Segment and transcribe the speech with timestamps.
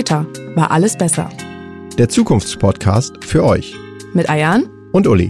[0.00, 0.24] Später
[0.54, 1.28] war alles besser.
[1.98, 3.76] Der Zukunftspodcast für euch.
[4.14, 5.28] Mit Ayan und Uli.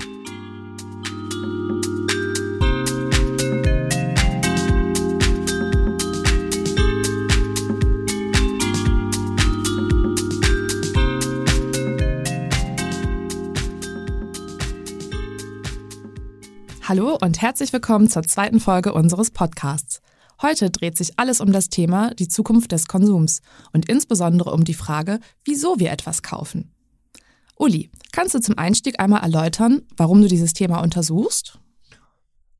[16.85, 20.01] Hallo und herzlich willkommen zur zweiten Folge unseres Podcasts.
[20.43, 23.41] Heute dreht sich alles um das Thema die Zukunft des Konsums
[23.73, 26.73] und insbesondere um die Frage, wieso wir etwas kaufen.
[27.57, 31.59] Uli, kannst du zum Einstieg einmal erläutern, warum du dieses Thema untersuchst?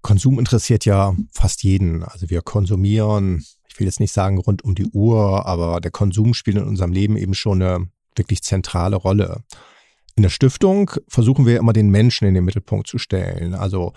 [0.03, 2.03] Konsum interessiert ja fast jeden.
[2.03, 6.35] Also wir konsumieren, ich will jetzt nicht sagen rund um die Uhr, aber der Konsum
[6.35, 9.43] spielt in unserem Leben eben schon eine wirklich zentrale Rolle.
[10.21, 13.55] In der Stiftung versuchen wir immer den Menschen in den Mittelpunkt zu stellen.
[13.55, 13.95] Also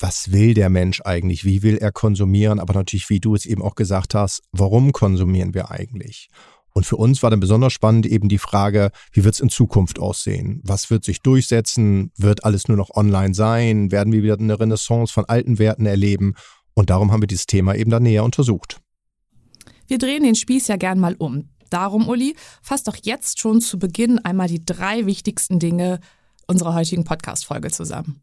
[0.00, 1.44] was will der Mensch eigentlich?
[1.44, 2.58] Wie will er konsumieren?
[2.58, 6.30] Aber natürlich, wie du es eben auch gesagt hast, warum konsumieren wir eigentlich?
[6.74, 10.00] Und für uns war dann besonders spannend eben die Frage, wie wird es in Zukunft
[10.00, 10.60] aussehen?
[10.64, 12.10] Was wird sich durchsetzen?
[12.16, 13.92] Wird alles nur noch online sein?
[13.92, 16.34] Werden wir wieder eine Renaissance von alten Werten erleben?
[16.74, 18.80] Und darum haben wir dieses Thema eben dann näher untersucht.
[19.86, 21.50] Wir drehen den Spieß ja gern mal um.
[21.72, 26.00] Darum, Uli, fass doch jetzt schon zu Beginn einmal die drei wichtigsten Dinge
[26.46, 28.20] unserer heutigen Podcast-Folge zusammen.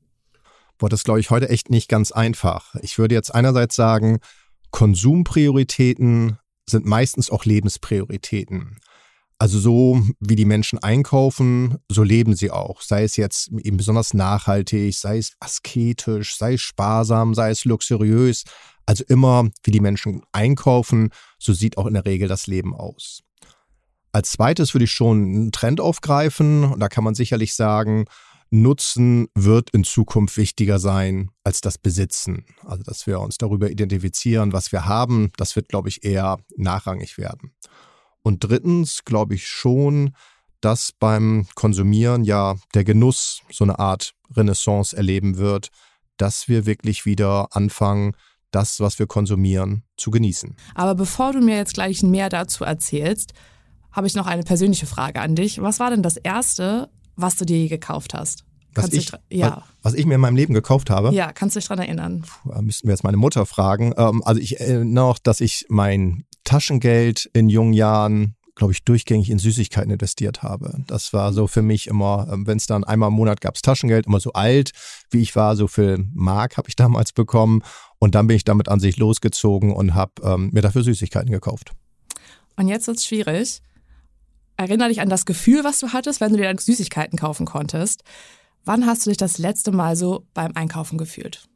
[0.78, 2.76] Boah, das glaube ich heute echt nicht ganz einfach.
[2.82, 4.20] Ich würde jetzt einerseits sagen,
[4.72, 6.38] Konsumprioritäten
[6.70, 8.78] sind meistens auch Lebensprioritäten.
[9.40, 12.82] Also so wie die Menschen einkaufen, so leben sie auch.
[12.82, 18.44] Sei es jetzt eben besonders nachhaltig, sei es asketisch, sei es sparsam, sei es luxuriös.
[18.86, 23.24] Also immer wie die Menschen einkaufen, so sieht auch in der Regel das Leben aus.
[24.12, 28.06] Als zweites würde ich schon einen Trend aufgreifen und da kann man sicherlich sagen,
[28.52, 32.46] Nutzen wird in Zukunft wichtiger sein als das Besitzen.
[32.66, 37.20] Also, dass wir uns darüber identifizieren, was wir haben, das wird, glaube ich, eher nachrangig
[37.20, 37.52] werden.
[38.24, 40.16] Und drittens glaube ich schon,
[40.62, 45.70] dass beim Konsumieren ja der Genuss so eine Art Renaissance erleben wird,
[46.18, 48.14] dass wir wirklich wieder anfangen,
[48.52, 50.56] das, was wir konsumieren, zu genießen.
[50.74, 53.34] Aber bevor du mir jetzt gleich mehr dazu erzählst,
[54.00, 55.62] habe ich noch eine persönliche Frage an dich.
[55.62, 58.46] Was war denn das Erste, was du dir je gekauft hast?
[58.74, 59.66] Was ich, ja.
[59.82, 61.14] was, ich mir in meinem Leben gekauft habe?
[61.14, 62.22] Ja, kannst du dich daran erinnern?
[62.22, 63.94] Puh, da müssten wir jetzt meine Mutter fragen.
[63.98, 69.30] Ähm, also ich erinnere noch, dass ich mein Taschengeld in jungen Jahren glaube ich, durchgängig
[69.30, 70.84] in Süßigkeiten investiert habe.
[70.88, 73.62] Das war so für mich immer, ähm, wenn es dann einmal im Monat gab es
[73.62, 74.72] Taschengeld, immer so alt,
[75.12, 77.64] wie ich war, so viel Mark habe ich damals bekommen.
[78.00, 81.72] Und dann bin ich damit an sich losgezogen und habe ähm, mir dafür Süßigkeiten gekauft.
[82.56, 83.62] Und jetzt wird es schwierig.
[84.60, 88.04] Erinner dich an das Gefühl, was du hattest, wenn du dir dann Süßigkeiten kaufen konntest.
[88.66, 91.48] Wann hast du dich das letzte Mal so beim Einkaufen gefühlt?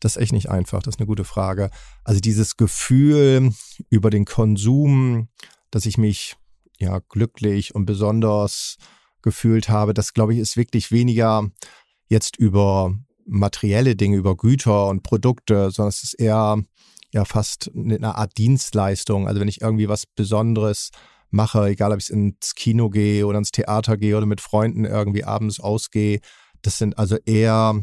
[0.00, 1.70] Das ist echt nicht einfach, das ist eine gute Frage.
[2.02, 3.52] Also dieses Gefühl
[3.88, 5.28] über den Konsum,
[5.70, 6.34] dass ich mich
[6.80, 8.76] ja glücklich und besonders
[9.22, 11.50] gefühlt habe, das glaube ich ist wirklich weniger
[12.08, 12.92] jetzt über
[13.26, 16.60] materielle Dinge, über Güter und Produkte, sondern es ist eher
[17.12, 19.28] ja fast eine Art Dienstleistung.
[19.28, 20.90] Also wenn ich irgendwie was Besonderes
[21.30, 25.24] mache, egal ob ich ins Kino gehe oder ins Theater gehe oder mit Freunden irgendwie
[25.24, 26.20] abends ausgehe.
[26.62, 27.80] Das sind also eher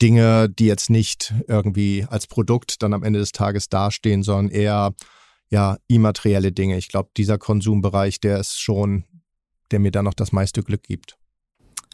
[0.00, 4.94] Dinge, die jetzt nicht irgendwie als Produkt dann am Ende des Tages dastehen, sondern eher
[5.50, 6.78] ja immaterielle Dinge.
[6.78, 9.04] Ich glaube, dieser Konsumbereich, der ist schon,
[9.70, 11.18] der mir dann noch das meiste Glück gibt.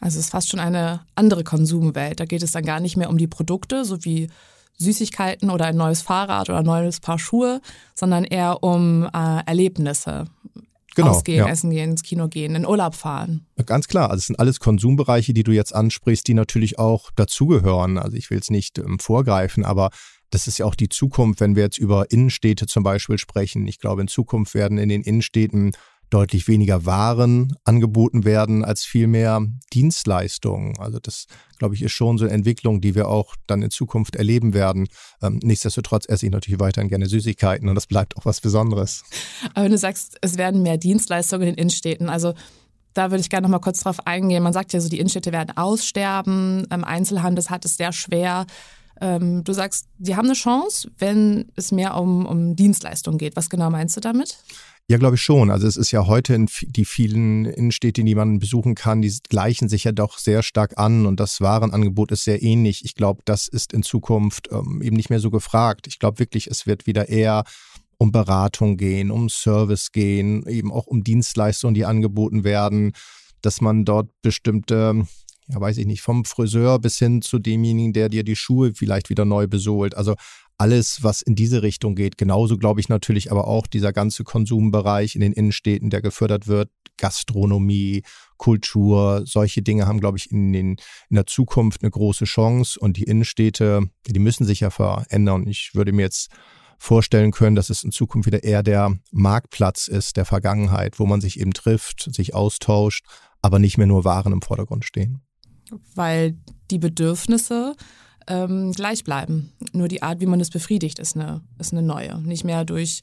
[0.01, 2.19] Also es ist fast schon eine andere Konsumwelt.
[2.19, 4.29] Da geht es dann gar nicht mehr um die Produkte, so wie
[4.79, 7.61] Süßigkeiten oder ein neues Fahrrad oder ein neues Paar Schuhe,
[7.93, 10.25] sondern eher um äh, Erlebnisse.
[10.95, 11.47] Genau, Ausgehen, ja.
[11.47, 13.45] essen gehen, ins Kino gehen, in Urlaub fahren.
[13.65, 17.97] Ganz klar, also es sind alles Konsumbereiche, die du jetzt ansprichst, die natürlich auch dazugehören.
[17.97, 19.91] Also ich will es nicht ähm, vorgreifen, aber
[20.31, 23.67] das ist ja auch die Zukunft, wenn wir jetzt über Innenstädte zum Beispiel sprechen.
[23.67, 25.71] Ich glaube, in Zukunft werden in den Innenstädten
[26.09, 30.77] deutlich weniger Waren angeboten werden als vielmehr Dienstleistungen.
[30.79, 31.27] Also das,
[31.57, 34.87] glaube ich, ist schon so eine Entwicklung, die wir auch dann in Zukunft erleben werden.
[35.21, 39.03] Ähm, nichtsdestotrotz esse ich natürlich weiterhin gerne Süßigkeiten und das bleibt auch was Besonderes.
[39.53, 42.33] Aber wenn du sagst, es werden mehr Dienstleistungen in den Innenstädten, also
[42.93, 44.43] da würde ich gerne noch mal kurz drauf eingehen.
[44.43, 48.47] Man sagt ja so, die Innenstädte werden aussterben, ähm, Einzelhandel hat es sehr schwer.
[49.01, 53.35] Ähm, du sagst, die haben eine Chance, wenn es mehr um, um Dienstleistungen geht.
[53.35, 54.37] Was genau meinst du damit?
[54.91, 55.51] Ja, glaube ich schon.
[55.51, 59.69] Also es ist ja heute in die vielen Innenstädte, die man besuchen kann, die gleichen
[59.69, 62.83] sich ja doch sehr stark an und das Warenangebot ist sehr ähnlich.
[62.83, 65.85] Ich glaube, das ist in Zukunft ähm, eben nicht mehr so gefragt.
[65.85, 67.43] Ich glaube wirklich, es wird wieder eher
[67.99, 72.93] um Beratung gehen, um Service gehen, eben auch um Dienstleistungen, die angeboten werden,
[73.43, 75.05] dass man dort bestimmte
[75.49, 79.09] ja, weiß ich nicht, vom Friseur bis hin zu demjenigen, der dir die Schuhe vielleicht
[79.11, 79.95] wieder neu besohlt.
[79.95, 80.15] Also
[80.59, 82.17] alles, was in diese Richtung geht.
[82.17, 86.69] Genauso glaube ich natürlich aber auch dieser ganze Konsumbereich in den Innenstädten, der gefördert wird,
[86.97, 88.03] Gastronomie,
[88.35, 90.75] Kultur, solche Dinge haben, glaube ich, in, den,
[91.09, 95.47] in der Zukunft eine große Chance und die Innenstädte, die müssen sich ja verändern.
[95.47, 96.29] Ich würde mir jetzt
[96.77, 101.21] vorstellen können, dass es in Zukunft wieder eher der Marktplatz ist der Vergangenheit, wo man
[101.21, 103.05] sich eben trifft, sich austauscht,
[103.41, 105.21] aber nicht mehr nur Waren im Vordergrund stehen.
[105.95, 106.37] Weil
[106.69, 107.75] die Bedürfnisse
[108.29, 109.51] ähm, gleich bleiben.
[109.73, 112.21] Nur die Art, wie man es befriedigt, ist eine, ist eine neue.
[112.21, 113.01] Nicht mehr durch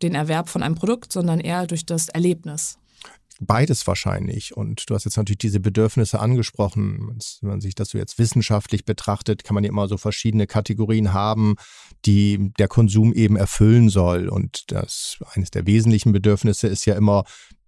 [0.00, 2.78] den Erwerb von einem Produkt, sondern eher durch das Erlebnis.
[3.40, 4.56] Beides wahrscheinlich.
[4.56, 7.18] Und du hast jetzt natürlich diese Bedürfnisse angesprochen.
[7.40, 11.12] Wenn man sich das so jetzt wissenschaftlich betrachtet, kann man ja immer so verschiedene Kategorien
[11.12, 11.56] haben,
[12.04, 14.28] die der Konsum eben erfüllen soll.
[14.28, 17.24] Und das eines der wesentlichen Bedürfnisse ist ja immer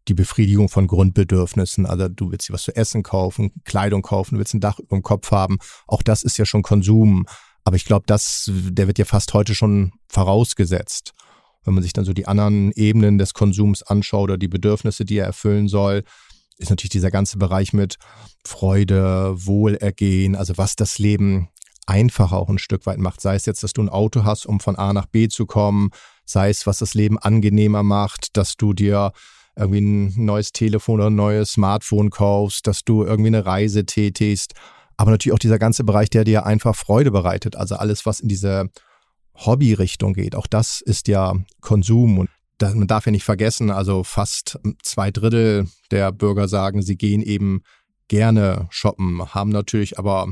[0.08, 1.86] die Befriedigung von Grundbedürfnissen.
[1.86, 4.96] Also du willst dir was zu essen kaufen, Kleidung kaufen, du willst ein Dach über
[4.96, 5.58] dem Kopf haben.
[5.86, 7.26] Auch das ist ja schon Konsum.
[7.64, 11.12] Aber ich glaube, das, der wird ja fast heute schon vorausgesetzt.
[11.64, 15.16] Wenn man sich dann so die anderen Ebenen des Konsums anschaut oder die Bedürfnisse, die
[15.16, 16.04] er erfüllen soll,
[16.58, 17.96] ist natürlich dieser ganze Bereich mit
[18.44, 21.48] Freude, Wohlergehen, also was das Leben
[21.86, 23.20] einfacher auch ein Stück weit macht.
[23.20, 25.90] Sei es jetzt, dass du ein Auto hast, um von A nach B zu kommen,
[26.24, 29.12] sei es, was das Leben angenehmer macht, dass du dir
[29.56, 34.54] irgendwie ein neues Telefon oder ein neues Smartphone kaufst, dass du irgendwie eine Reise tätigst.
[34.96, 37.56] Aber natürlich auch dieser ganze Bereich, der dir einfach Freude bereitet.
[37.56, 38.70] Also alles, was in diese
[39.34, 40.36] Hobby-Richtung geht.
[40.36, 42.18] Auch das ist ja Konsum.
[42.18, 42.30] Und
[42.60, 47.62] man darf ja nicht vergessen, also fast zwei Drittel der Bürger sagen, sie gehen eben
[48.08, 50.28] gerne shoppen, haben natürlich aber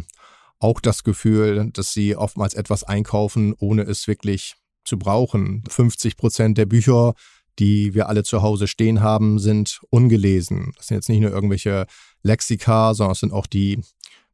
[0.59, 4.55] auch das Gefühl, dass sie oftmals etwas einkaufen, ohne es wirklich
[4.85, 5.65] zu brauchen.
[5.69, 7.15] 50 Prozent der Bücher
[7.59, 10.73] die wir alle zu Hause stehen haben, sind ungelesen.
[10.77, 11.87] Das sind jetzt nicht nur irgendwelche
[12.23, 13.81] Lexika, sondern es sind auch die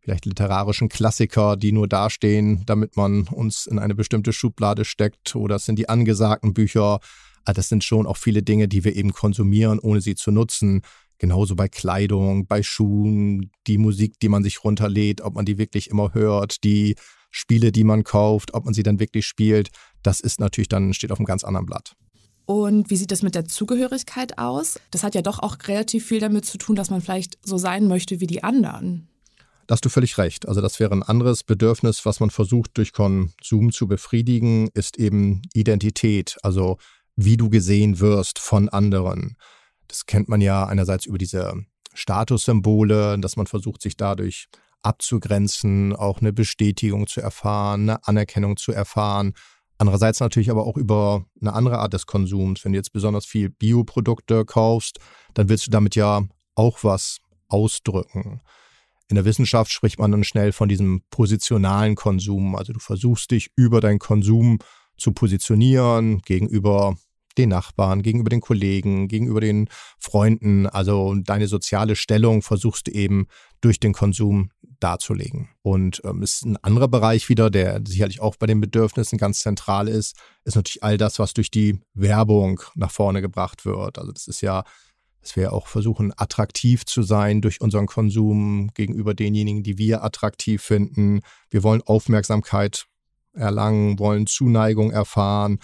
[0.01, 5.37] vielleicht literarischen Klassiker, die nur dastehen, damit man uns in eine bestimmte Schublade steckt.
[5.37, 7.01] Oder es sind die angesagten Bücher.
[7.45, 10.83] Also das sind schon auch viele Dinge, die wir eben konsumieren, ohne sie zu nutzen.
[11.19, 15.91] Genauso bei Kleidung, bei Schuhen, die Musik, die man sich runterlädt, ob man die wirklich
[15.91, 16.95] immer hört, die
[17.31, 19.69] Spiele, die man kauft, ob man sie dann wirklich spielt.
[20.03, 21.95] Das ist natürlich dann, steht auf einem ganz anderen Blatt.
[22.49, 24.81] Und wie sieht es mit der Zugehörigkeit aus?
[24.91, 27.87] Das hat ja doch auch relativ viel damit zu tun, dass man vielleicht so sein
[27.87, 29.07] möchte wie die anderen.
[29.67, 30.49] Da hast du völlig recht.
[30.49, 35.43] Also das wäre ein anderes Bedürfnis, was man versucht durch Konsum zu befriedigen, ist eben
[35.53, 36.39] Identität.
[36.43, 36.79] Also
[37.17, 39.37] wie du gesehen wirst von anderen.
[39.87, 41.53] Das kennt man ja einerseits über diese
[41.93, 44.49] Statussymbole, dass man versucht, sich dadurch
[44.81, 49.35] abzugrenzen, auch eine Bestätigung zu erfahren, eine Anerkennung zu erfahren.
[49.79, 52.65] Andererseits natürlich aber auch über eine andere Art des Konsums.
[52.65, 54.99] Wenn du jetzt besonders viel Bioprodukte kaufst,
[55.35, 56.23] dann willst du damit ja
[56.57, 58.41] auch was ausdrücken.
[59.09, 62.57] In der Wissenschaft spricht man dann schnell von diesem positionalen Konsum.
[62.57, 64.59] Also du versuchst dich über deinen Konsum
[64.99, 66.97] zu positionieren gegenüber
[67.39, 69.69] den Nachbarn, gegenüber den Kollegen, gegenüber den
[69.99, 70.67] Freunden.
[70.67, 73.27] Also deine soziale Stellung versuchst du eben
[73.61, 74.51] durch den Konsum
[74.81, 75.49] darzulegen.
[75.63, 79.89] Und ähm, ist ein anderer Bereich wieder, der sicherlich auch bei den Bedürfnissen ganz zentral
[79.89, 83.99] ist, ist natürlich all das, was durch die Werbung nach vorne gebracht wird.
[83.99, 84.65] Also das ist ja,
[85.21, 90.63] dass wir auch versuchen, attraktiv zu sein durch unseren Konsum gegenüber denjenigen, die wir attraktiv
[90.63, 91.21] finden.
[91.51, 92.87] Wir wollen Aufmerksamkeit
[93.35, 95.59] erlangen, wollen Zuneigung erfahren.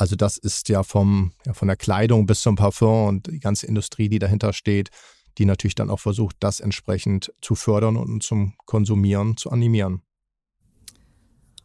[0.00, 3.66] Also das ist ja vom, ja, von der Kleidung bis zum Parfum und die ganze
[3.66, 4.88] Industrie, die dahinter steht,
[5.36, 10.00] die natürlich dann auch versucht, das entsprechend zu fördern und zum Konsumieren zu animieren.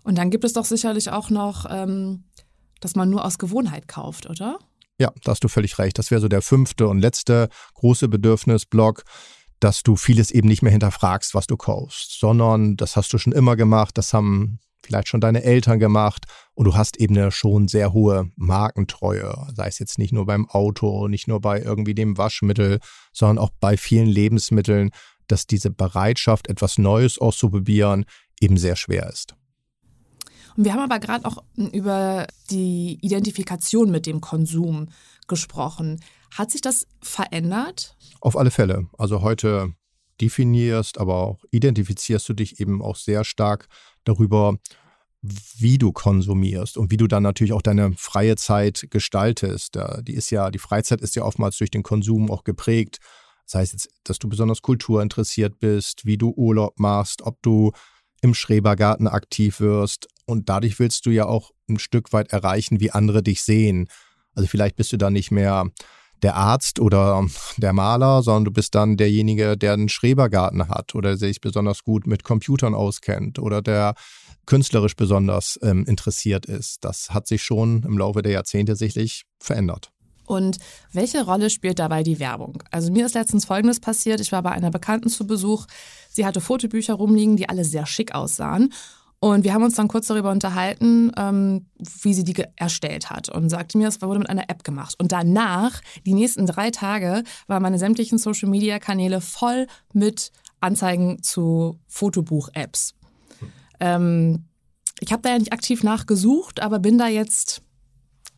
[0.04, 2.26] Und dann gibt es doch sicherlich auch noch, ähm,
[2.82, 4.60] dass man nur aus Gewohnheit kauft, oder?
[5.00, 5.98] Ja, da hast du völlig recht.
[5.98, 9.04] Das wäre so der fünfte und letzte große Bedürfnisblock,
[9.62, 13.32] dass du vieles eben nicht mehr hinterfragst, was du kaufst, sondern das hast du schon
[13.32, 17.68] immer gemacht, das haben vielleicht schon deine Eltern gemacht und du hast eben eine schon
[17.68, 22.18] sehr hohe Markentreue, sei es jetzt nicht nur beim Auto, nicht nur bei irgendwie dem
[22.18, 22.80] Waschmittel,
[23.12, 24.92] sondern auch bei vielen Lebensmitteln,
[25.28, 28.06] dass diese Bereitschaft, etwas Neues auszuprobieren,
[28.40, 29.36] eben sehr schwer ist.
[30.56, 34.88] Und wir haben aber gerade auch über die Identifikation mit dem Konsum
[35.28, 36.00] gesprochen.
[36.34, 37.98] Hat sich das verändert?
[38.22, 38.88] Auf alle Fälle.
[38.98, 39.74] Also heute
[40.22, 43.68] definierst, aber auch identifizierst du dich eben auch sehr stark
[44.06, 44.56] darüber,
[45.58, 49.78] wie du konsumierst und wie du dann natürlich auch deine freie Zeit gestaltest.
[50.04, 53.00] Die ist ja, die Freizeit ist ja oftmals durch den Konsum auch geprägt.
[53.46, 57.72] Das heißt jetzt, dass du besonders kulturinteressiert bist, wie du Urlaub machst, ob du
[58.22, 60.08] im Schrebergarten aktiv wirst.
[60.26, 63.88] Und dadurch willst du ja auch ein Stück weit erreichen, wie andere dich sehen.
[64.34, 65.70] Also vielleicht bist du dann nicht mehr
[66.24, 67.26] der Arzt oder
[67.58, 72.08] der Maler, sondern du bist dann derjenige, der einen Schrebergarten hat oder sich besonders gut
[72.08, 73.96] mit Computern auskennt oder der
[74.46, 76.84] künstlerisch besonders ähm, interessiert ist.
[76.84, 79.92] Das hat sich schon im Laufe der Jahrzehnte sicherlich verändert.
[80.26, 80.58] Und
[80.92, 82.64] welche Rolle spielt dabei die Werbung?
[82.72, 84.20] Also mir ist letztens Folgendes passiert.
[84.20, 85.68] Ich war bei einer Bekannten zu Besuch.
[86.10, 88.74] Sie hatte Fotobücher rumliegen, die alle sehr schick aussahen.
[89.20, 91.68] Und wir haben uns dann kurz darüber unterhalten, ähm,
[92.02, 94.96] wie sie die erstellt hat und sagte mir, es wurde mit einer App gemacht.
[95.00, 102.94] Und danach, die nächsten drei Tage, waren meine sämtlichen Social-Media-Kanäle voll mit Anzeigen zu Fotobuch-Apps.
[103.80, 104.46] Ähm,
[105.00, 107.62] ich habe da ja nicht aktiv nachgesucht, aber bin da jetzt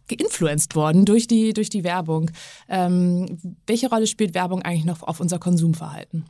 [0.07, 2.31] geinfluenced worden durch die, durch die Werbung.
[2.69, 6.25] Ähm, welche Rolle spielt Werbung eigentlich noch auf unser Konsumverhalten?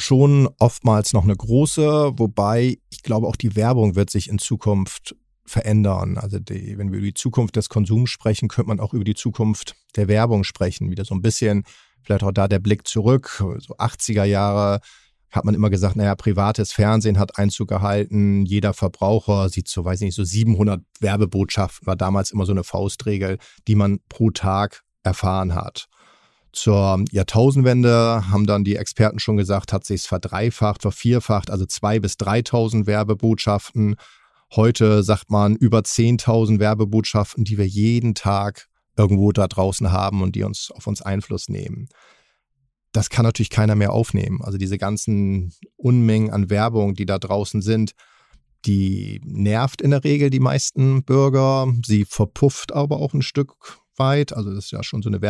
[0.00, 5.14] Schon oftmals noch eine große, wobei ich glaube, auch die Werbung wird sich in Zukunft
[5.46, 6.18] verändern.
[6.18, 9.14] Also die, wenn wir über die Zukunft des Konsums sprechen, könnte man auch über die
[9.14, 10.90] Zukunft der Werbung sprechen.
[10.90, 11.64] Wieder so ein bisschen,
[12.02, 14.80] vielleicht auch da der Blick zurück, so 80er Jahre
[15.30, 20.00] hat man immer gesagt, naja, privates Fernsehen hat Einzug gehalten, jeder Verbraucher sieht so, weiß
[20.00, 24.84] ich nicht, so 700 Werbebotschaften, war damals immer so eine Faustregel, die man pro Tag
[25.02, 25.86] erfahren hat.
[26.54, 31.98] Zur Jahrtausendwende haben dann die Experten schon gesagt, hat sich es verdreifacht, vervierfacht, also zwei
[32.00, 33.96] bis 3.000 Werbebotschaften.
[34.54, 40.36] Heute sagt man über 10.000 Werbebotschaften, die wir jeden Tag irgendwo da draußen haben und
[40.36, 41.88] die uns auf uns Einfluss nehmen
[42.94, 44.40] das kann natürlich keiner mehr aufnehmen.
[44.42, 47.92] Also diese ganzen Unmengen an Werbung, die da draußen sind,
[48.66, 51.66] die nervt in der Regel die meisten Bürger.
[51.84, 53.52] Sie verpufft aber auch ein Stück
[53.96, 54.32] weit.
[54.32, 55.20] Also das ist ja schon so eine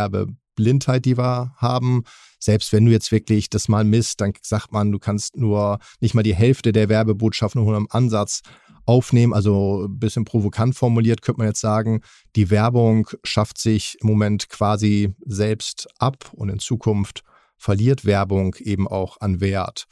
[0.55, 2.05] Werbeblindheit, die wir haben.
[2.39, 6.15] Selbst wenn du jetzt wirklich das mal misst, dann sagt man, du kannst nur nicht
[6.15, 8.43] mal die Hälfte der Werbebotschaften nur im Ansatz
[8.87, 9.33] aufnehmen.
[9.33, 12.03] Also ein bisschen provokant formuliert könnte man jetzt sagen,
[12.37, 17.23] die Werbung schafft sich im Moment quasi selbst ab und in Zukunft
[17.57, 19.87] verliert Werbung eben auch an Wert.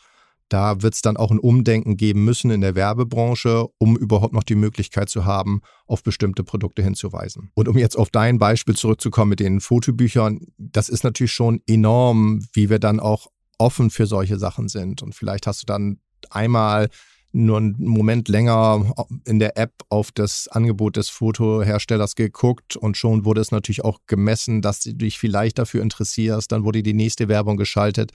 [0.53, 4.43] Da wird es dann auch ein Umdenken geben müssen in der Werbebranche, um überhaupt noch
[4.43, 7.51] die Möglichkeit zu haben, auf bestimmte Produkte hinzuweisen.
[7.55, 12.45] Und um jetzt auf dein Beispiel zurückzukommen mit den Fotobüchern, das ist natürlich schon enorm,
[12.53, 15.03] wie wir dann auch offen für solche Sachen sind.
[15.03, 16.91] Und vielleicht hast du dann einmal
[17.33, 18.93] nur einen Moment länger
[19.25, 24.01] in der App auf das Angebot des Fotoherstellers geguckt und schon wurde es natürlich auch
[24.07, 26.53] gemessen, dass du dich vielleicht dafür interessierst.
[26.53, 28.13] Dann wurde die nächste Werbung geschaltet.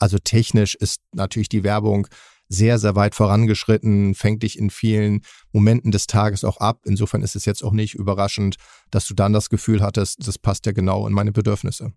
[0.00, 2.08] Also technisch ist natürlich die Werbung
[2.48, 5.20] sehr, sehr weit vorangeschritten, fängt dich in vielen
[5.52, 6.80] Momenten des Tages auch ab.
[6.84, 8.56] Insofern ist es jetzt auch nicht überraschend,
[8.90, 11.92] dass du dann das Gefühl hattest, das passt ja genau in meine Bedürfnisse.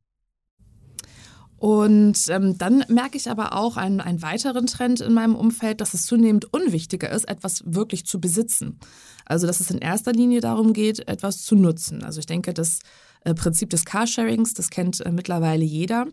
[1.64, 5.94] Und ähm, dann merke ich aber auch einen, einen weiteren Trend in meinem Umfeld, dass
[5.94, 8.80] es zunehmend unwichtiger ist, etwas wirklich zu besitzen.
[9.26, 12.04] Also dass es in erster Linie darum geht, etwas zu nutzen.
[12.04, 12.80] Also ich denke, das
[13.22, 16.08] äh, Prinzip des Carsharings, das kennt äh, mittlerweile jeder.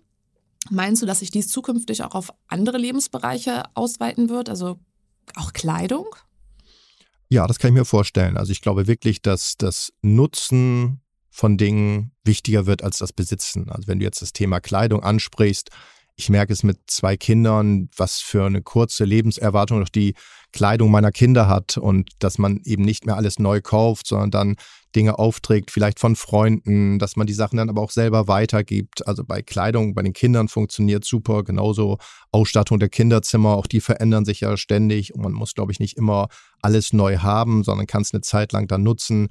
[0.68, 4.78] Meinst du, dass sich dies zukünftig auch auf andere Lebensbereiche ausweiten wird, also
[5.36, 6.06] auch Kleidung?
[7.28, 8.36] Ja, das kann ich mir vorstellen.
[8.36, 11.00] Also ich glaube wirklich, dass das Nutzen
[11.30, 13.70] von Dingen wichtiger wird als das Besitzen.
[13.70, 15.70] Also wenn du jetzt das Thema Kleidung ansprichst,
[16.20, 20.12] ich merke es mit zwei Kindern, was für eine kurze Lebenserwartung noch die
[20.52, 24.56] Kleidung meiner Kinder hat und dass man eben nicht mehr alles neu kauft, sondern dann
[24.94, 29.06] Dinge aufträgt, vielleicht von Freunden, dass man die Sachen dann aber auch selber weitergibt.
[29.06, 31.96] Also bei Kleidung, bei den Kindern funktioniert super, genauso
[32.32, 35.96] Ausstattung der Kinderzimmer, auch die verändern sich ja ständig und man muss, glaube ich, nicht
[35.96, 36.28] immer
[36.60, 39.28] alles neu haben, sondern kann es eine Zeit lang dann nutzen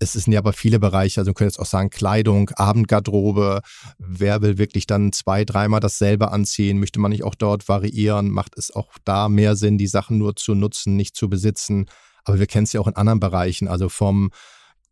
[0.00, 3.60] es sind ja aber viele Bereiche, also man könnte jetzt auch sagen Kleidung, Abendgarderobe.
[3.98, 6.80] Wer will wirklich dann zwei, dreimal dasselbe anziehen?
[6.80, 8.30] Möchte man nicht auch dort variieren?
[8.30, 11.86] Macht es auch da mehr Sinn, die Sachen nur zu nutzen, nicht zu besitzen?
[12.24, 14.30] Aber wir kennen es ja auch in anderen Bereichen, also vom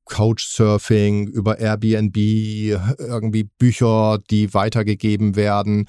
[0.05, 5.89] Couchsurfing über Airbnb, irgendwie Bücher, die weitergegeben werden.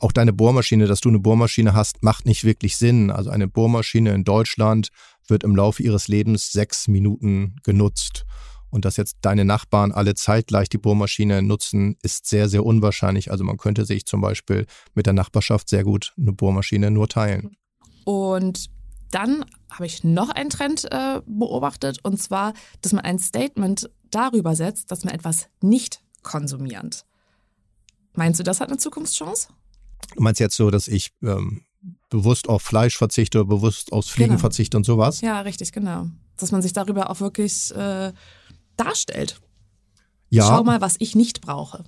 [0.00, 3.10] Auch deine Bohrmaschine, dass du eine Bohrmaschine hast, macht nicht wirklich Sinn.
[3.10, 4.88] Also eine Bohrmaschine in Deutschland
[5.26, 8.24] wird im Laufe ihres Lebens sechs Minuten genutzt.
[8.70, 13.30] Und dass jetzt deine Nachbarn alle zeitgleich die Bohrmaschine nutzen, ist sehr, sehr unwahrscheinlich.
[13.30, 17.56] Also man könnte sich zum Beispiel mit der Nachbarschaft sehr gut eine Bohrmaschine nur teilen.
[18.04, 18.68] Und
[19.12, 24.56] dann habe ich noch einen Trend äh, beobachtet, und zwar, dass man ein Statement darüber
[24.56, 27.04] setzt, dass man etwas nicht konsumierend.
[28.14, 29.48] Meinst du, das hat eine Zukunftschance?
[30.14, 31.62] Du meinst jetzt so, dass ich ähm,
[32.10, 34.40] bewusst auf Fleisch verzichte, bewusst aufs Fliegen genau.
[34.40, 35.20] verzichte und sowas.
[35.20, 36.06] Ja, richtig, genau.
[36.36, 38.12] Dass man sich darüber auch wirklich äh,
[38.76, 39.40] darstellt.
[40.30, 40.46] Ja.
[40.46, 41.84] Schau mal, was ich nicht brauche.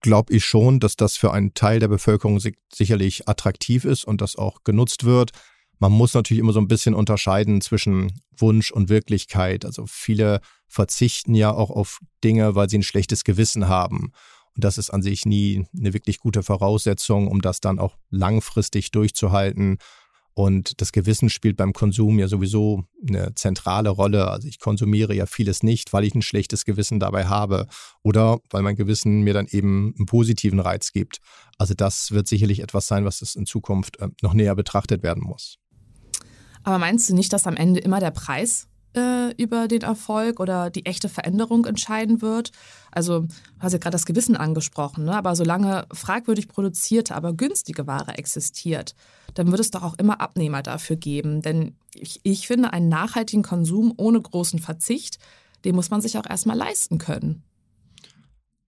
[0.00, 2.40] Glaube ich schon, dass das für einen Teil der Bevölkerung
[2.72, 5.32] sicherlich attraktiv ist und das auch genutzt wird.
[5.78, 9.64] Man muss natürlich immer so ein bisschen unterscheiden zwischen Wunsch und Wirklichkeit.
[9.64, 14.12] Also viele verzichten ja auch auf Dinge, weil sie ein schlechtes Gewissen haben.
[14.56, 18.90] Und das ist an sich nie eine wirklich gute Voraussetzung, um das dann auch langfristig
[18.90, 19.78] durchzuhalten.
[20.32, 24.28] Und das Gewissen spielt beim Konsum ja sowieso eine zentrale Rolle.
[24.28, 27.66] Also ich konsumiere ja vieles nicht, weil ich ein schlechtes Gewissen dabei habe
[28.02, 31.20] oder weil mein Gewissen mir dann eben einen positiven Reiz gibt.
[31.56, 35.22] Also das wird sicherlich etwas sein, was es in Zukunft äh, noch näher betrachtet werden
[35.22, 35.56] muss.
[36.64, 40.70] Aber meinst du nicht, dass am Ende immer der Preis äh, über den Erfolg oder
[40.70, 42.50] die echte Veränderung entscheiden wird?
[42.90, 43.28] Also, du
[43.60, 45.14] hast ja gerade das Gewissen angesprochen, ne?
[45.14, 48.94] aber solange fragwürdig produzierte, aber günstige Ware existiert,
[49.34, 51.42] dann wird es doch auch immer Abnehmer dafür geben.
[51.42, 55.18] Denn ich, ich finde, einen nachhaltigen Konsum ohne großen Verzicht,
[55.64, 57.42] den muss man sich auch erstmal leisten können.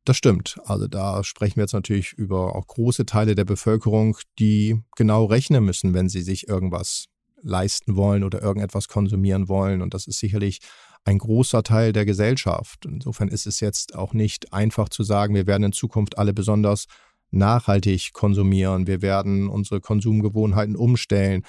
[0.08, 0.58] Das stimmt.
[0.64, 5.62] Also da sprechen wir jetzt natürlich über auch große Teile der Bevölkerung, die genau rechnen
[5.62, 7.08] müssen, wenn sie sich irgendwas
[7.42, 9.82] leisten wollen oder irgendetwas konsumieren wollen.
[9.82, 10.60] Und das ist sicherlich
[11.04, 12.84] ein großer Teil der Gesellschaft.
[12.84, 16.86] Insofern ist es jetzt auch nicht einfach zu sagen, wir werden in Zukunft alle besonders
[17.30, 21.44] nachhaltig konsumieren, wir werden unsere Konsumgewohnheiten umstellen.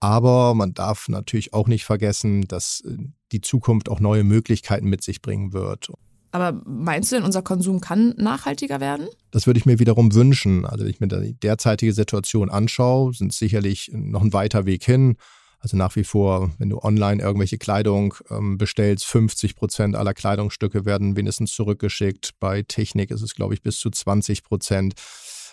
[0.00, 2.96] Aber man darf natürlich auch nicht vergessen, dass äh,
[3.32, 5.90] die Zukunft auch neue Möglichkeiten mit sich bringen wird.
[6.30, 9.08] Aber meinst du denn, unser Konsum kann nachhaltiger werden?
[9.30, 10.66] Das würde ich mir wiederum wünschen.
[10.66, 15.16] Also wenn ich mir die derzeitige Situation anschaue, sind sicherlich noch ein weiter Weg hin.
[15.60, 20.84] Also nach wie vor, wenn du online irgendwelche Kleidung ähm, bestellst, 50 Prozent aller Kleidungsstücke
[20.84, 22.32] werden wenigstens zurückgeschickt.
[22.38, 24.94] Bei Technik ist es, glaube ich, bis zu 20 Prozent.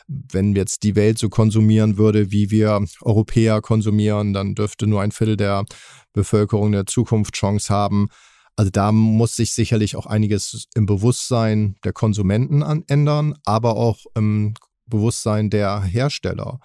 [0.08, 5.12] Wenn jetzt die Welt so konsumieren würde, wie wir Europäer konsumieren, dann dürfte nur ein
[5.12, 5.65] Viertel der
[6.13, 8.10] Bevölkerung eine Zukunftschance haben.
[8.55, 14.53] Also da muss sich sicherlich auch einiges im Bewusstsein der Konsumenten ändern, aber auch im
[14.85, 16.59] Bewusstsein der Hersteller.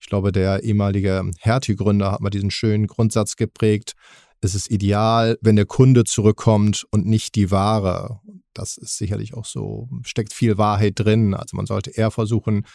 [0.00, 3.94] Ich glaube, der ehemalige Hertie-Gründer hat mal diesen schönen Grundsatz geprägt.
[4.40, 8.20] Es ist ideal, wenn der Kunde zurückkommt und nicht die Ware.
[8.54, 11.34] Das ist sicherlich auch so, steckt viel Wahrheit drin.
[11.34, 12.66] Also man sollte eher versuchen,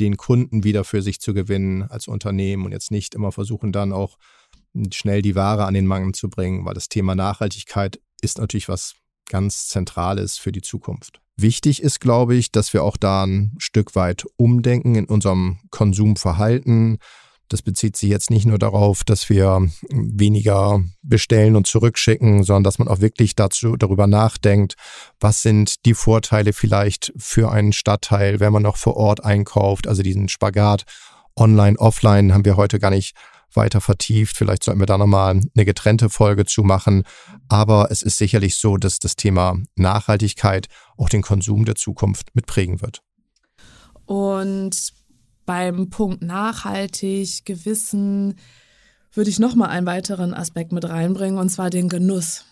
[0.00, 3.92] den Kunden wieder für sich zu gewinnen als Unternehmen und jetzt nicht immer versuchen, dann
[3.92, 4.16] auch
[4.92, 8.94] schnell die Ware an den Mann zu bringen, weil das Thema Nachhaltigkeit ist natürlich was
[9.28, 11.20] ganz Zentrales für die Zukunft.
[11.36, 16.98] Wichtig ist, glaube ich, dass wir auch da ein Stück weit umdenken in unserem Konsumverhalten.
[17.48, 22.78] Das bezieht sich jetzt nicht nur darauf, dass wir weniger bestellen und zurückschicken, sondern dass
[22.78, 24.74] man auch wirklich dazu darüber nachdenkt,
[25.20, 29.86] was sind die Vorteile vielleicht für einen Stadtteil, wenn man noch vor Ort einkauft.
[29.86, 30.84] Also diesen Spagat
[31.36, 33.14] online, offline haben wir heute gar nicht
[33.52, 34.36] weiter vertieft.
[34.36, 37.04] Vielleicht sollten wir da nochmal eine getrennte Folge zu machen.
[37.48, 42.80] Aber es ist sicherlich so, dass das Thema Nachhaltigkeit auch den Konsum der Zukunft mitprägen
[42.80, 43.02] wird.
[44.04, 44.92] Und
[45.46, 48.34] beim Punkt nachhaltig, Gewissen,
[49.12, 52.44] würde ich nochmal einen weiteren Aspekt mit reinbringen, und zwar den Genuss.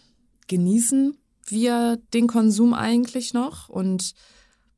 [0.48, 3.68] Genießen wir den Konsum eigentlich noch?
[3.68, 4.14] Und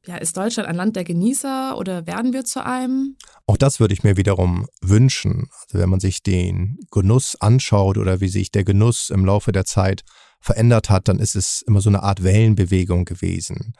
[0.08, 3.16] ja, ist Deutschland ein Land der Genießer oder werden wir zu einem?
[3.46, 5.50] Auch das würde ich mir wiederum wünschen.
[5.64, 9.66] Also wenn man sich den Genuss anschaut oder wie sich der Genuss im Laufe der
[9.66, 10.04] Zeit
[10.40, 13.74] verändert hat, dann ist es immer so eine Art Wellenbewegung gewesen.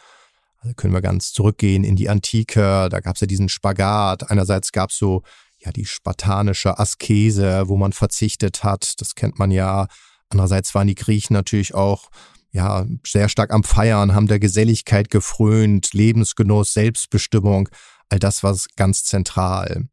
[0.59, 4.31] Also können wir ganz zurückgehen in die Antike, da gab es ja diesen Spagat.
[4.31, 5.23] Einerseits gab es so
[5.61, 9.87] ja die spartanische Askese, wo man verzichtet hat, das kennt man ja.
[10.29, 12.11] Andererseits waren die Griechen natürlich auch
[12.51, 17.69] ja, sehr stark am Feiern, haben der Geselligkeit gefrönt, Lebensgenuss, Selbstbestimmung,
[18.09, 19.89] all das war ganz zentral.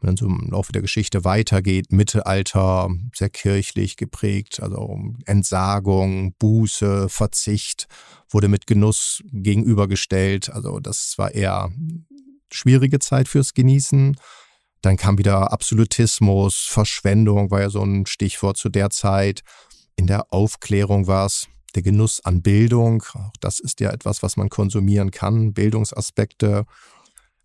[0.00, 7.08] Wenn dann so im Laufe der Geschichte weitergeht, Mittelalter, sehr kirchlich geprägt, also Entsagung, Buße,
[7.08, 7.86] Verzicht
[8.28, 10.50] wurde mit Genuss gegenübergestellt.
[10.50, 11.70] Also das war eher
[12.52, 14.16] schwierige Zeit fürs Genießen.
[14.82, 19.40] Dann kam wieder Absolutismus, Verschwendung war ja so ein Stichwort zu der Zeit.
[19.96, 24.36] In der Aufklärung war es der Genuss an Bildung, auch das ist ja etwas, was
[24.36, 26.66] man konsumieren kann, Bildungsaspekte.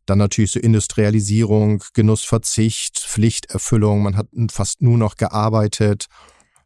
[0.06, 4.02] Dann natürlich so Industrialisierung, Genussverzicht, Pflichterfüllung.
[4.02, 6.08] Man hat fast nur noch gearbeitet.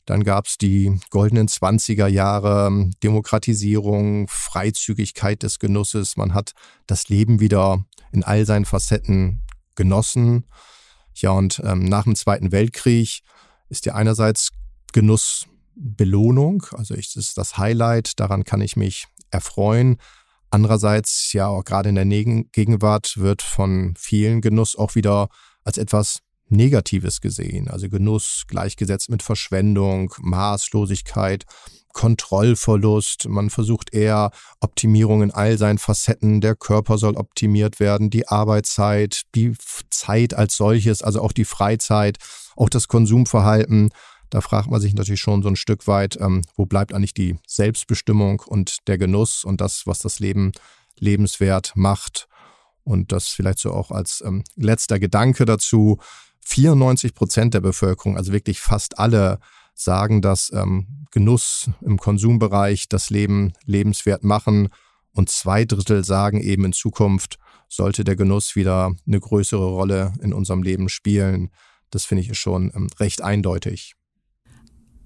[0.06, 6.18] Dann gab es die goldenen 20er Jahre, Demokratisierung, Freizügigkeit des Genusses.
[6.18, 6.54] Man hat
[6.88, 9.42] das Leben wieder in all seinen Facetten
[9.76, 10.46] genossen.
[11.16, 13.22] Ja, und ähm, nach dem Zweiten Weltkrieg
[13.70, 14.52] ist ja einerseits
[14.92, 16.66] Genuss Belohnung.
[16.72, 19.98] Also ich, ist das Highlight, daran kann ich mich erfreuen.
[20.50, 25.30] Andererseits, ja, auch gerade in der Gegenwart wird von vielen Genuss auch wieder
[25.64, 27.68] als etwas Negatives gesehen.
[27.68, 31.46] Also Genuss gleichgesetzt mit Verschwendung, Maßlosigkeit,
[31.94, 33.28] Kontrollverlust.
[33.30, 36.42] Man versucht eher Optimierung in all seinen Facetten.
[36.42, 39.54] Der Körper soll optimiert werden, die Arbeitszeit, die
[39.90, 42.18] Zeit als solches, also auch die Freizeit,
[42.56, 43.90] auch das Konsumverhalten.
[44.34, 47.38] Da fragt man sich natürlich schon so ein Stück weit, ähm, wo bleibt eigentlich die
[47.46, 50.54] Selbstbestimmung und der Genuss und das, was das Leben
[50.98, 52.28] lebenswert macht.
[52.84, 56.00] Und das vielleicht so auch als ähm, letzter Gedanke dazu.
[56.40, 59.38] 94 Prozent der Bevölkerung, also wirklich fast alle,
[59.76, 64.70] sagen, dass ähm, Genuss im Konsumbereich das Leben lebenswert machen.
[65.12, 67.38] Und zwei Drittel sagen eben in Zukunft,
[67.70, 71.52] sollte der Genuss wieder eine größere Rolle in unserem Leben spielen.
[71.92, 73.94] Das finde ich schon ähm, recht eindeutig.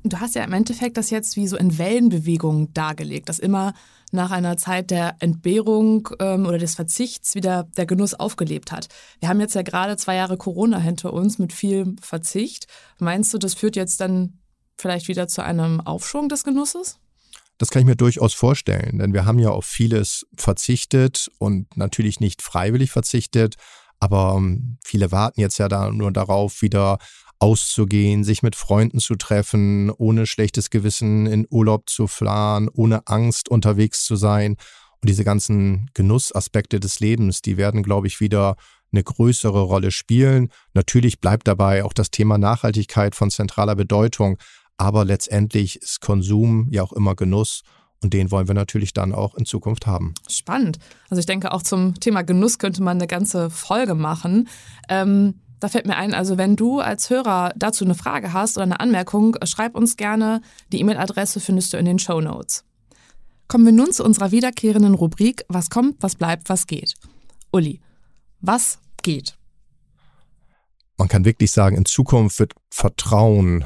[0.03, 3.73] Du hast ja im Endeffekt das jetzt wie so in Wellenbewegungen dargelegt, dass immer
[4.11, 8.87] nach einer Zeit der Entbehrung ähm, oder des Verzichts wieder der Genuss aufgelebt hat.
[9.19, 12.67] Wir haben jetzt ja gerade zwei Jahre Corona hinter uns mit viel Verzicht.
[12.99, 14.39] Meinst du, das führt jetzt dann
[14.77, 16.99] vielleicht wieder zu einem Aufschwung des Genusses?
[17.57, 22.19] Das kann ich mir durchaus vorstellen, denn wir haben ja auf vieles verzichtet und natürlich
[22.19, 23.55] nicht freiwillig verzichtet,
[23.99, 26.99] aber ähm, viele warten jetzt ja da nur darauf, wieder
[27.39, 33.49] auszugehen, sich mit Freunden zu treffen, ohne schlechtes Gewissen in Urlaub zu fahren, ohne Angst
[33.49, 34.57] unterwegs zu sein.
[35.01, 38.55] Und diese ganzen Genussaspekte des Lebens, die werden, glaube ich, wieder
[38.91, 40.49] eine größere Rolle spielen.
[40.73, 44.37] Natürlich bleibt dabei auch das Thema Nachhaltigkeit von zentraler Bedeutung,
[44.77, 47.61] aber letztendlich ist Konsum ja auch immer Genuss
[48.01, 50.13] und den wollen wir natürlich dann auch in Zukunft haben.
[50.29, 50.77] Spannend.
[51.09, 54.47] Also ich denke, auch zum Thema Genuss könnte man eine ganze Folge machen.
[54.87, 58.63] Ähm da fällt mir ein, also wenn du als Hörer dazu eine Frage hast oder
[58.63, 60.41] eine Anmerkung, schreib uns gerne.
[60.71, 62.63] Die E-Mail-Adresse findest du in den Show Notes.
[63.47, 66.95] Kommen wir nun zu unserer wiederkehrenden Rubrik Was kommt, was bleibt, was geht.
[67.51, 67.79] Uli,
[68.41, 69.37] was geht?
[70.97, 73.65] Man kann wirklich sagen, in Zukunft wird Vertrauen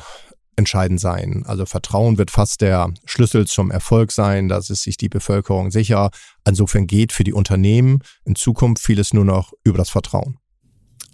[0.56, 1.44] entscheidend sein.
[1.48, 4.48] Also Vertrauen wird fast der Schlüssel zum Erfolg sein.
[4.50, 6.12] Da ist sich die Bevölkerung sicher.
[6.46, 10.38] Insofern geht für die Unternehmen in Zukunft vieles nur noch über das Vertrauen.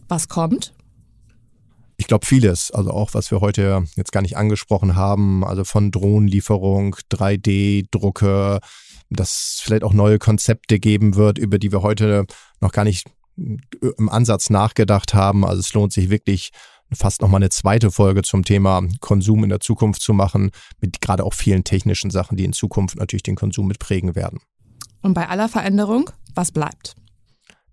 [0.07, 0.73] Was kommt?
[1.97, 5.91] Ich glaube vieles, also auch was wir heute jetzt gar nicht angesprochen haben, also von
[5.91, 8.59] Drohnenlieferung, 3D-Drucke,
[9.09, 12.25] dass es vielleicht auch neue Konzepte geben wird, über die wir heute
[12.61, 15.45] noch gar nicht im Ansatz nachgedacht haben.
[15.45, 16.51] Also es lohnt sich wirklich
[16.93, 21.23] fast nochmal eine zweite Folge zum Thema Konsum in der Zukunft zu machen, mit gerade
[21.23, 24.39] auch vielen technischen Sachen, die in Zukunft natürlich den Konsum mitprägen werden.
[25.01, 26.95] Und bei aller Veränderung, was bleibt?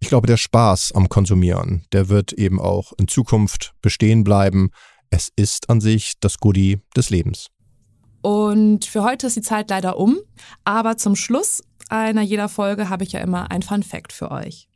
[0.04, 4.68] Ich glaube, der Spaß am Konsumieren, der wird eben auch in Zukunft bestehen bleiben.
[5.08, 7.46] Es ist an sich das Goodie des Lebens.
[8.20, 10.18] Und für heute ist die Zeit leider um,
[10.62, 14.68] aber zum Schluss einer jeder Folge habe ich ja immer ein Fun Fact für euch.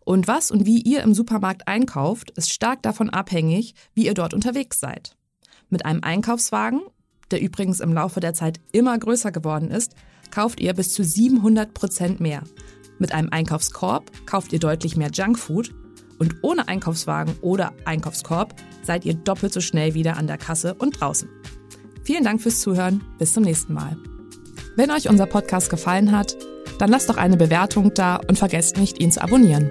[0.00, 4.34] Und was und wie ihr im Supermarkt einkauft, ist stark davon abhängig, wie ihr dort
[4.34, 5.16] unterwegs seid.
[5.68, 6.80] Mit einem Einkaufswagen,
[7.30, 9.94] der übrigens im Laufe der Zeit immer größer geworden ist,
[10.32, 12.42] kauft ihr bis zu 700 Prozent mehr.
[13.00, 15.74] Mit einem Einkaufskorb kauft ihr deutlich mehr Junkfood
[16.18, 21.00] und ohne Einkaufswagen oder Einkaufskorb seid ihr doppelt so schnell wieder an der Kasse und
[21.00, 21.28] draußen.
[22.04, 23.02] Vielen Dank fürs Zuhören.
[23.18, 23.96] Bis zum nächsten Mal.
[24.76, 26.36] Wenn euch unser Podcast gefallen hat,
[26.78, 29.70] dann lasst doch eine Bewertung da und vergesst nicht, ihn zu abonnieren.